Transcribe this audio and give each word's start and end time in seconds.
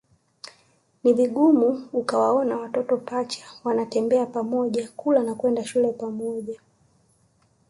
Ni 1.03 1.13
vigumu 1.13 1.89
ukawaona 1.93 2.57
watoto 2.57 2.97
pacha 2.97 3.45
wanaotembea 3.63 4.25
pamoja 4.25 4.89
kula 4.95 5.19
au 5.29 5.35
kwenda 5.35 5.63
shule 5.65 5.91
pamoja 5.93 6.61